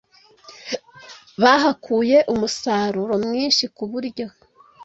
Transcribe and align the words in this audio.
Bahakuye 1.41 2.17
umusaruro 2.33 3.13
mwinshi 3.25 3.63
ku 3.75 3.83
buryo 3.91 4.25